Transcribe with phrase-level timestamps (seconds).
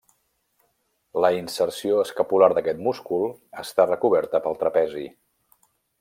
[1.25, 3.29] La inserció escapular d'aquest múscul
[3.65, 5.05] està recoberta pel trapezi.